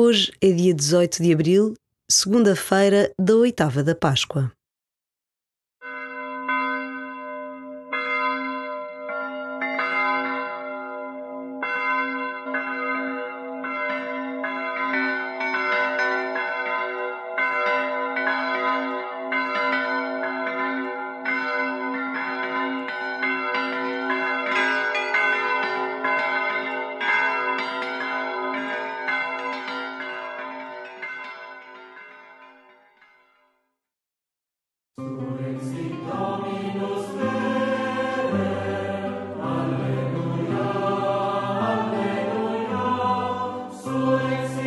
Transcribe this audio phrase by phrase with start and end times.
[0.00, 1.74] Hoje é dia 18 de abril,
[2.08, 4.52] segunda-feira da oitava da Páscoa.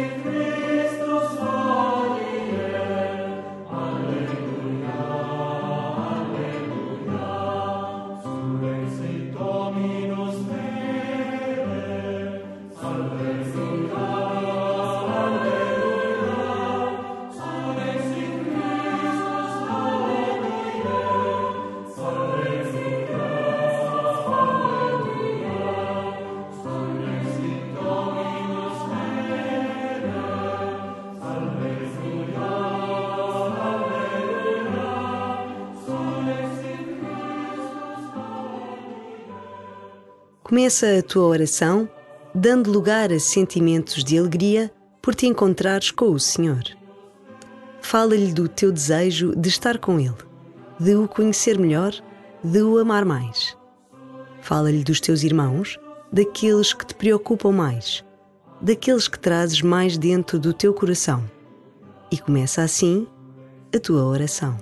[0.00, 0.39] Spirit.
[40.50, 41.88] Começa a tua oração
[42.34, 44.68] dando lugar a sentimentos de alegria
[45.00, 46.64] por te encontrares com o Senhor.
[47.80, 50.12] Fala-lhe do teu desejo de estar com Ele,
[50.76, 51.92] de o conhecer melhor,
[52.42, 53.56] de o amar mais.
[54.40, 55.78] Fala-lhe dos teus irmãos,
[56.12, 58.04] daqueles que te preocupam mais,
[58.60, 61.30] daqueles que trazes mais dentro do teu coração.
[62.10, 63.06] E começa assim
[63.72, 64.58] a tua oração.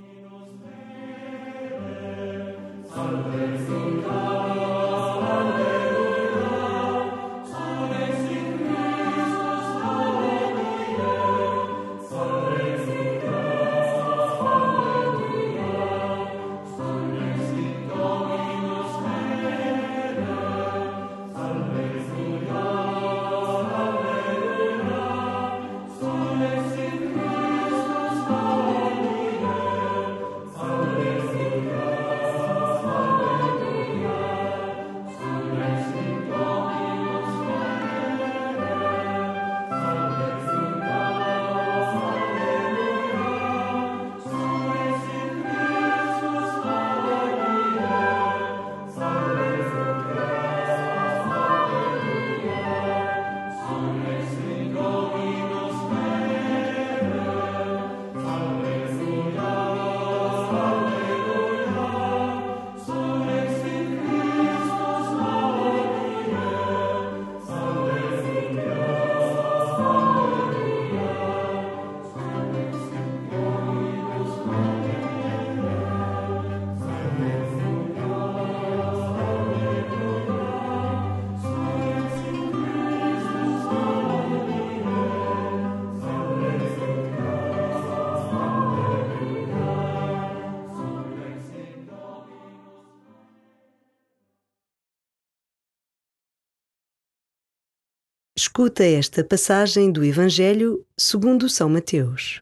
[98.41, 102.41] Escuta esta passagem do Evangelho segundo São Mateus.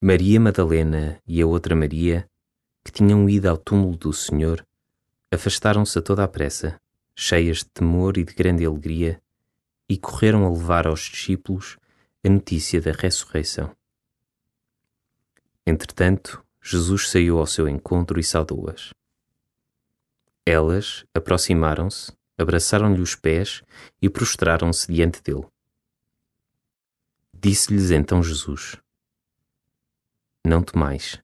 [0.00, 2.30] Maria Madalena e a outra Maria,
[2.84, 4.64] que tinham ido ao túmulo do Senhor,
[5.32, 6.80] afastaram-se a toda a pressa,
[7.12, 9.20] cheias de temor e de grande alegria,
[9.88, 11.76] e correram a levar aos discípulos
[12.24, 13.74] a notícia da ressurreição.
[15.66, 18.94] Entretanto, Jesus saiu ao seu encontro e saudou-as.
[20.46, 23.62] Elas aproximaram-se abraçaram-lhe os pés
[24.00, 25.46] e prostraram-se diante dele.
[27.34, 28.76] Disse-lhes então Jesus:
[30.44, 31.20] Não temais.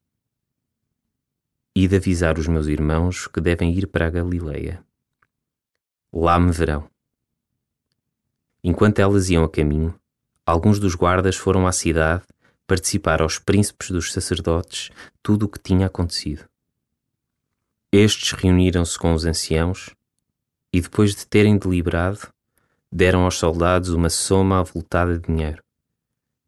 [1.74, 4.84] Ide avisar os meus irmãos que devem ir para a Galileia.
[6.12, 6.91] Lá me verão.
[8.64, 9.98] Enquanto elas iam a caminho,
[10.44, 12.25] alguns dos guardas foram à cidade
[12.66, 14.90] participar aos príncipes dos sacerdotes
[15.22, 16.49] tudo o que tinha acontecido.
[17.93, 19.94] Estes reuniram-se com os anciãos
[20.73, 22.32] e depois de terem deliberado,
[22.91, 25.62] deram aos soldados uma soma avultada de dinheiro,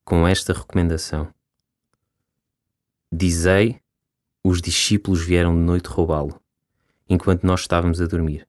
[0.05, 1.33] com esta recomendação:
[3.13, 3.81] Dizei,
[4.43, 6.41] os discípulos vieram de noite roubá-lo,
[7.09, 8.47] enquanto nós estávamos a dormir.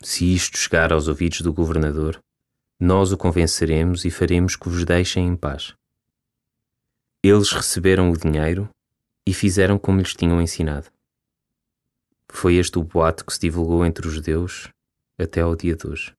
[0.00, 2.22] Se isto chegar aos ouvidos do governador,
[2.78, 5.74] nós o convenceremos e faremos que vos deixem em paz.
[7.22, 8.68] Eles receberam o dinheiro
[9.26, 10.90] e fizeram como lhes tinham ensinado.
[12.32, 14.68] Foi este o boato que se divulgou entre os judeus
[15.18, 16.12] até ao dia de hoje.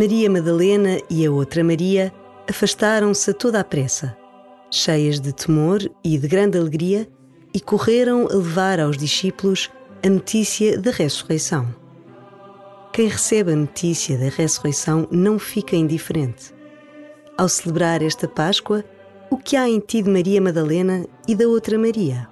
[0.00, 2.10] Maria Madalena e a outra Maria
[2.48, 4.16] afastaram-se a toda a pressa,
[4.70, 7.06] cheias de temor e de grande alegria,
[7.52, 9.68] e correram a levar aos discípulos
[10.02, 11.68] a notícia da ressurreição.
[12.94, 16.54] Quem recebe a notícia da ressurreição não fica indiferente.
[17.36, 18.82] Ao celebrar esta Páscoa,
[19.30, 22.26] o que há em ti de Maria Madalena e da outra Maria?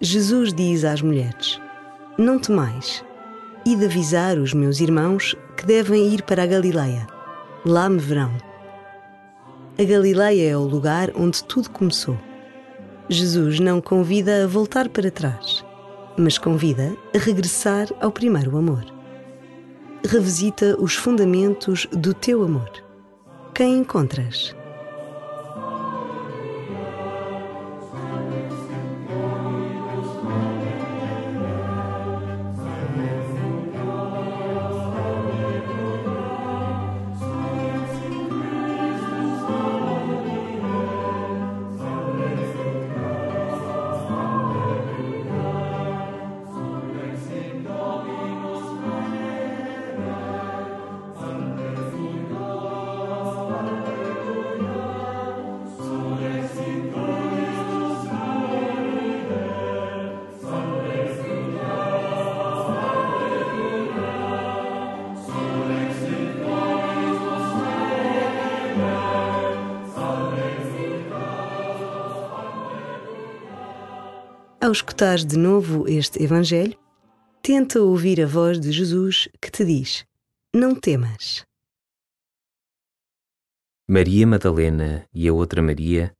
[0.00, 1.60] Jesus diz às mulheres:
[2.18, 3.04] Não temais,
[3.64, 7.06] e de avisar os meus irmãos que devem ir para a Galileia.
[7.64, 8.30] Lá me verão.
[9.78, 12.18] A Galileia é o lugar onde tudo começou.
[13.08, 15.64] Jesus não convida a voltar para trás,
[16.16, 18.84] mas convida a regressar ao primeiro amor.
[20.06, 22.70] Revisita os fundamentos do teu amor.
[23.54, 24.55] Quem encontras?
[74.66, 76.76] Ao escutares de novo este Evangelho,
[77.40, 80.04] tenta ouvir a voz de Jesus que te diz:
[80.52, 81.46] Não temas.
[83.86, 86.12] Maria Madalena e a outra Maria,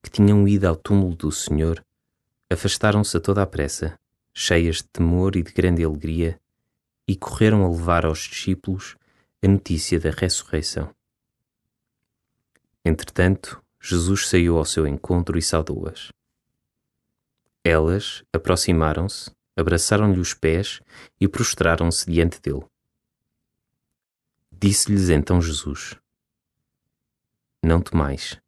[0.00, 1.84] que tinham ido ao túmulo do Senhor,
[2.48, 3.98] afastaram-se a toda a pressa,
[4.32, 6.40] cheias de temor e de grande alegria,
[7.04, 8.96] e correram a levar aos discípulos
[9.42, 10.94] a notícia da ressurreição.
[12.84, 16.16] Entretanto, Jesus saiu ao seu encontro e saudou-as.
[17.70, 20.80] Elas aproximaram-se, abraçaram-lhe os pés
[21.20, 22.64] e prostraram-se diante dele.
[24.50, 25.94] Disse-lhes então Jesus:
[27.62, 28.40] Não temais.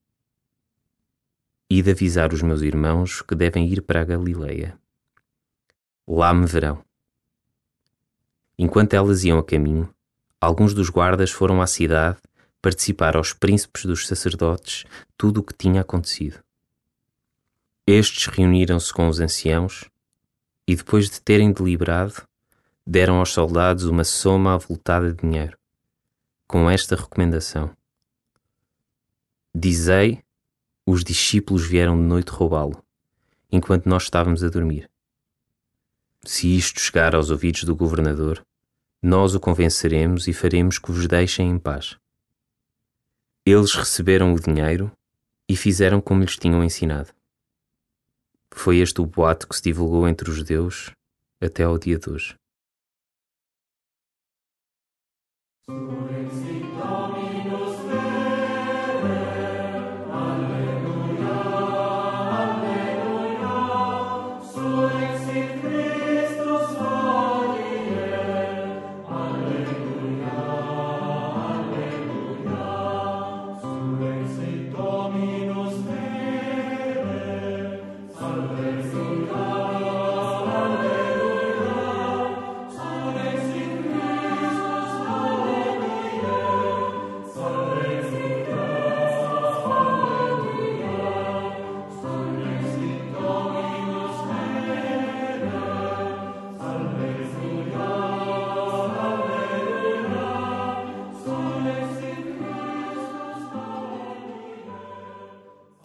[1.68, 4.80] Ide avisar os meus irmãos que devem ir para a Galileia.
[6.08, 6.82] Lá me verão.
[8.58, 9.94] Enquanto elas iam a caminho,
[10.40, 12.18] alguns dos guardas foram à cidade
[12.62, 16.42] participar aos príncipes dos sacerdotes tudo o que tinha acontecido.
[17.92, 19.90] Estes reuniram-se com os anciãos
[20.64, 22.22] e, depois de terem deliberado,
[22.86, 25.58] deram aos soldados uma soma avultada de dinheiro,
[26.46, 27.76] com esta recomendação:
[29.52, 30.22] Dizei,
[30.86, 32.80] os discípulos vieram de noite roubá-lo,
[33.50, 34.88] enquanto nós estávamos a dormir.
[36.22, 38.46] Se isto chegar aos ouvidos do governador,
[39.02, 41.96] nós o convenceremos e faremos que vos deixem em paz.
[43.44, 44.92] Eles receberam o dinheiro
[45.48, 47.12] e fizeram como lhes tinham ensinado.
[48.52, 50.90] Foi este o boato que se divulgou entre os judeus
[51.40, 52.34] até ao dia de hoje.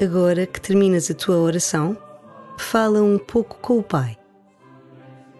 [0.01, 1.97] Agora que terminas a tua oração,
[2.57, 4.17] fala um pouco com o Pai.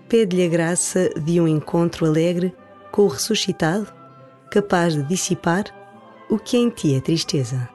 [0.07, 2.55] Pede-lhe a graça de um encontro alegre
[2.89, 3.93] com o ressuscitado,
[4.49, 5.65] capaz de dissipar
[6.29, 7.74] o que em ti é tristeza.